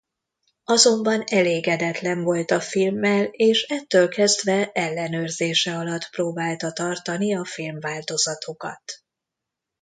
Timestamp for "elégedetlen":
1.25-2.23